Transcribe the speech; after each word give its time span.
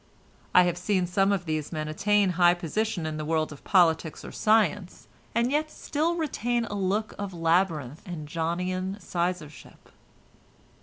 I 0.55 0.63
have 0.63 0.79
seen 0.79 1.05
some 1.05 1.31
of 1.31 1.45
these 1.45 1.71
men 1.71 1.87
attain 1.87 2.31
high 2.31 2.55
position 2.55 3.05
in 3.05 3.17
the 3.17 3.23
world 3.23 3.51
of 3.51 3.63
politics 3.63 4.25
or 4.25 4.31
science, 4.31 5.07
and 5.35 5.51
yet 5.51 5.69
still 5.69 6.15
retain 6.15 6.65
a 6.65 6.73
look 6.73 7.13
of 7.19 7.35
labyrinth 7.35 8.01
and 8.07 8.27
Johnian 8.27 8.99
sizarship. 8.99 9.91